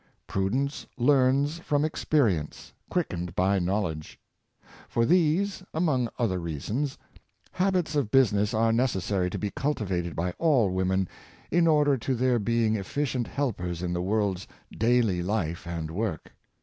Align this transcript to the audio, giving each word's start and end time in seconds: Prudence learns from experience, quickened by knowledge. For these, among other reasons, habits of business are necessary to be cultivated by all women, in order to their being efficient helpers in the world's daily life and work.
Prudence 0.25 0.87
learns 0.97 1.59
from 1.59 1.85
experience, 1.85 2.73
quickened 2.89 3.35
by 3.35 3.59
knowledge. 3.59 4.17
For 4.89 5.05
these, 5.05 5.61
among 5.75 6.09
other 6.17 6.39
reasons, 6.39 6.97
habits 7.51 7.95
of 7.95 8.09
business 8.09 8.51
are 8.55 8.73
necessary 8.73 9.29
to 9.29 9.37
be 9.37 9.51
cultivated 9.51 10.15
by 10.15 10.31
all 10.39 10.71
women, 10.71 11.07
in 11.51 11.67
order 11.67 11.99
to 11.99 12.15
their 12.15 12.39
being 12.39 12.75
efficient 12.77 13.27
helpers 13.27 13.83
in 13.83 13.93
the 13.93 14.01
world's 14.01 14.47
daily 14.75 15.21
life 15.21 15.67
and 15.67 15.91
work. 15.91 16.31